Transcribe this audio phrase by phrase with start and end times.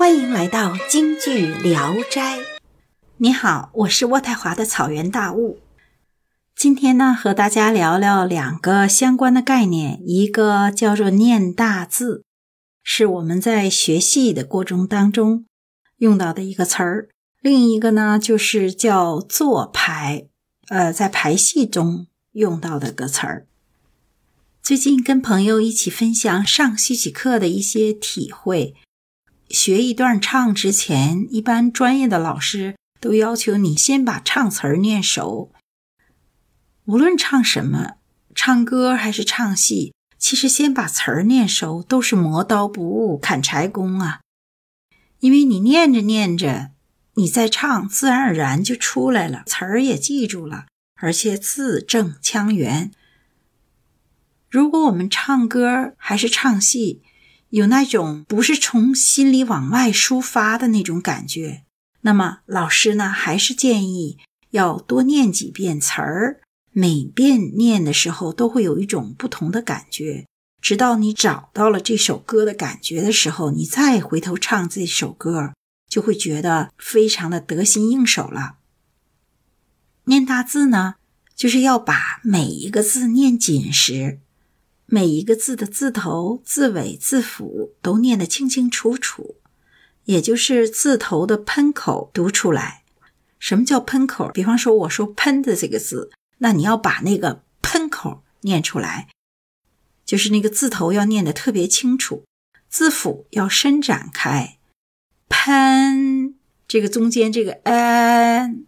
[0.00, 2.38] 欢迎来到京剧聊斋。
[3.18, 5.58] 你好，我是渥太华的草原大雾。
[6.56, 12.24] 今天呢，和大家聊聊两个相关的概念，一个叫做念大字，
[12.82, 15.44] 是我们在学戏的过程当中
[15.98, 17.08] 用到的一个词儿；
[17.42, 20.26] 另一个呢，就是叫做排，
[20.70, 23.46] 呃，在排戏中用到的个词儿。
[24.62, 28.74] 最近跟朋友一起分享上戏曲课的一些体会。
[29.50, 35.50] 学一段唱之前，一般专业的老师都要求你先把唱词儿念熟。
[36.84, 37.94] 无论唱什么，
[38.32, 44.20] 唱歌还是唱戏，其实先把词儿念熟都是磨刀不误砍柴工啊。
[45.18, 46.70] 因为你念着念着，
[47.14, 52.92] 你再唱，自然而然就出来了，词儿也记住了，而且字正腔圆。
[54.48, 57.02] 如果我们唱歌还是唱戏，
[57.50, 61.64] 有那种不是从心里往外抒发的那种感觉，
[62.02, 64.18] 那么老师呢还是建议
[64.50, 66.40] 要多念几遍词儿，
[66.72, 70.26] 每遍念的时候都会有一种不同的感觉，
[70.60, 75.52] 直到你找到了这首歌的感觉的时候，你再回头唱这首歌，
[75.88, 78.58] 就会觉得非常的得心应手了。
[80.04, 80.94] 念大字呢，
[81.34, 84.20] 就是要把每一个字念紧实。
[84.92, 89.36] 每一个字的字头、字尾、字腹都念得清清楚楚，
[90.06, 92.82] 也就是字头的喷口读出来。
[93.38, 94.28] 什么叫喷口？
[94.32, 99.06] 比方说，我说“喷”的这个字，那你要把那个喷口念出来，
[100.04, 102.24] 就是那个字头要念得特别清楚，
[102.68, 104.58] 字腹要伸展开，
[105.28, 106.34] 喷
[106.66, 108.66] 这个中间这个 “n”，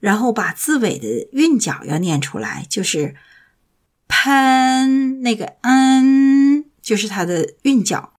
[0.00, 3.14] 然后把字尾的韵脚要念出来，就是。
[4.08, 8.14] 喷那个嗯，就是它的韵脚，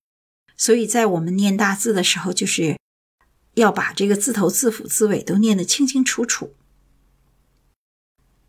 [0.57, 2.77] 所以在我们念大字的时候，就是
[3.53, 6.53] 要把这个字头、字腹、字尾都念得清清楚楚。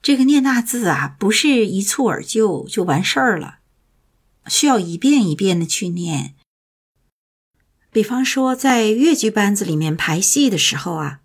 [0.02, 3.58] 这个念大字啊，不是一蹴而就就完事儿了，
[4.46, 6.34] 需要一遍一遍的去念。
[7.90, 11.20] 比方说，在越剧班子里面排戏的时候啊，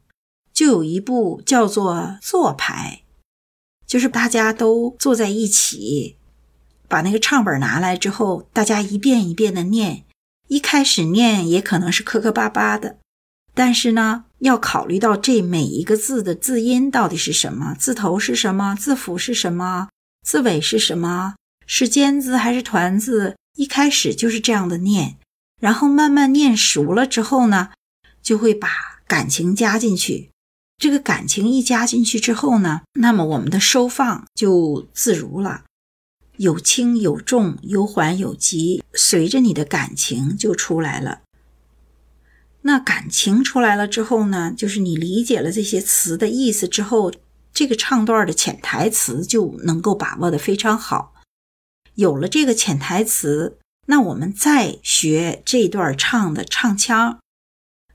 [0.53, 3.00] 就有一部叫做坐排。
[3.91, 6.15] 就是大家都坐在一起，
[6.87, 10.05] 把那个唱本拿来之后，大家一遍一遍的念。
[10.47, 12.99] 一开始念也可能是磕磕巴巴的，
[13.53, 19.89] 但是呢，要考虑到这每一个字的字音到底是什么，字头是什么，字腹是什么，
[20.25, 21.35] 字尾是什么，
[21.67, 23.35] 是尖字还是团字。
[23.57, 25.17] 一开始就是这样的念，
[25.59, 27.71] 然后慢慢念熟了之后呢，
[28.23, 28.69] 就会把
[29.05, 30.30] 感情加进去。
[30.81, 35.65] 这个感情一加进去之后呢，那么我们的收放就自如了，
[36.37, 41.21] 有轻有重，有缓有急，随着你的感情就出来了。
[42.63, 47.13] 那感情出来了之后呢，就是你理解了这些词的意思之后，
[47.53, 51.13] 这个唱段的潜台词就能够把握的非常好。
[51.93, 57.19] 有了这个潜台词，那我们再学这段唱的唱腔，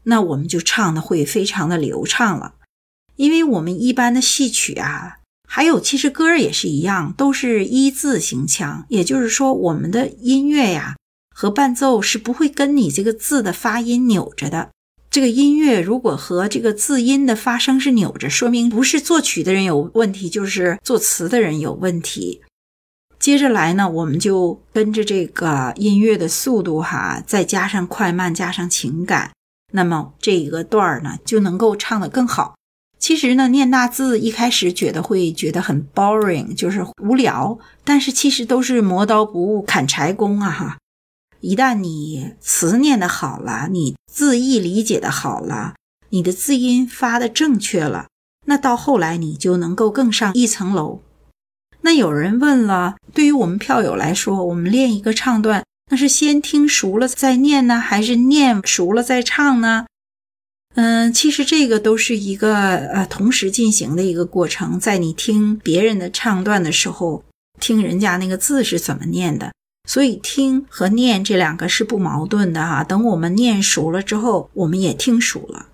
[0.05, 2.55] 那我们就唱的会非常的流畅了。
[3.17, 5.19] 因为我们一般的戏曲啊，
[5.49, 10.97] 还有其实歌也是一样，都是一字形腔，也就是说，我们的音乐呀
[11.35, 14.71] 和伴奏是不会跟你这个字的发音扭着的。
[15.09, 22.43] 这个音乐如果和这个字音的发声是扭着，说明不是作曲的人有问题，就是作词的人有问题。
[23.19, 29.33] 接着来呢，我们就跟着这个音乐的速度哈，再加上快慢，加上情感，
[29.73, 32.55] 那么这一个段儿呢就能够唱得更好。
[33.07, 37.57] 其实呢，念大字一开始觉得会觉得很 boring，就是无聊。
[37.85, 40.51] 但是其实都是磨刀不误砍柴工啊！
[40.51, 40.79] 哈，
[41.39, 45.75] 一旦你词念的好了，你字义理解的好了，
[46.09, 48.09] 你的字音发的正确了，
[48.47, 51.01] 那到后来你就能够更上一层楼。
[51.83, 55.63] 那有人问了，对于我们票友来说，我们练一个唱段，
[55.93, 59.87] 那是先听熟了再念呢，还是念熟了再唱呢？
[60.77, 64.79] 嗯，其实这个都是一个呃同时进行的一个过程。
[64.79, 67.25] 在你听别人的唱段的时候，
[67.59, 69.53] 听人家那个字是怎么念的，
[69.89, 72.85] 所以听和念这两个是不矛盾的哈。
[72.85, 75.69] 等我们念熟了之后，我们也听熟了。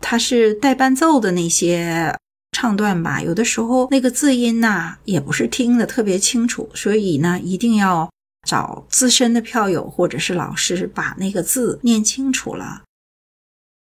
[0.00, 2.12] 它是带伴奏的那些
[2.50, 8.10] 唱段吧，有的时候那个字音呐也不是听得特别清楚，所以呢，一定要
[8.44, 12.82] 找资深的票友或者是老师把那个字念清楚了。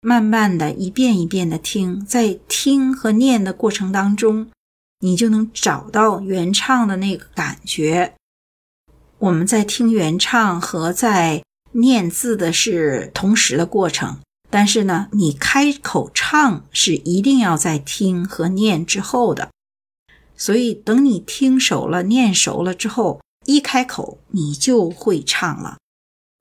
[0.01, 4.49] 慢慢的一遍一遍的听，在听和念的过程当中，
[5.01, 8.15] 你就能找到原唱的那个感觉。
[9.19, 11.43] 我们在听原唱和在
[11.73, 14.17] 念字的是同时的过程，
[14.49, 19.51] 但是呢，你开口唱是一定要在听和念之后的。
[20.35, 25.77] 所以，等你听熟了、念熟了之后，一开口你就会唱了。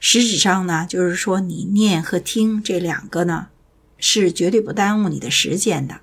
[0.02, 3.48] 实质上呢，就是说你念和听这两个呢，
[3.98, 6.00] 是绝对不耽误你的时间的。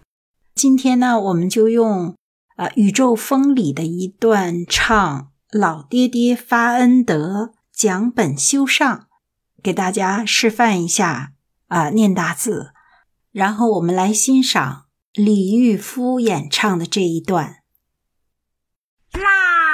[0.54, 2.16] 今天呢，我们就用
[2.56, 9.08] 啊《宇宙风》里的一段唱“老爹爹发恩德，讲本修上”，
[9.64, 11.34] 给大家示范一下
[11.68, 12.74] 啊念大字，
[13.32, 17.58] 然后我们来欣赏李玉夫演唱的这一段
[19.14, 19.67] 啦。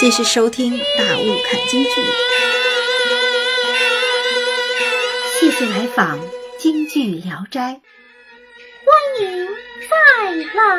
[0.00, 1.90] 谢谢收听《大雾看京剧》，
[5.40, 6.20] 谢谢来访
[6.56, 7.72] 《京剧聊斋》，
[8.84, 9.48] 欢迎
[9.90, 9.96] 再
[10.54, 10.78] 来。